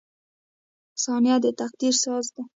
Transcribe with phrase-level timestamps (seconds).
[1.03, 2.43] •ثانیه د تقدیر ساز دی.